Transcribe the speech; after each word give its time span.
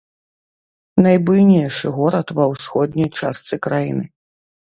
Найбуйнейшы 1.05 1.85
горад 1.99 2.27
ва 2.39 2.45
ўсходняй 2.53 3.09
частцы 3.21 3.55
краіны. 3.69 4.03